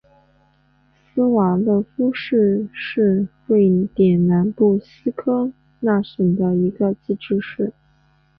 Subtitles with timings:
[1.13, 7.71] 斯瓦勒夫市是瑞典南部斯科讷省的一个自治市。